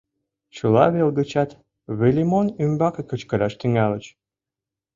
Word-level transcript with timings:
Чыла 0.55 0.85
вел 0.93 1.09
гычат 1.19 1.49
Выльымон 1.97 2.47
ӱмбаке 2.63 3.01
кычкыраш 3.09 3.53
тӱҥальыч. 3.59 4.05